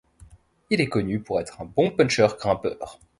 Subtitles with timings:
[0.71, 2.99] Il est connu pour être un bon puncheur-grimpeur.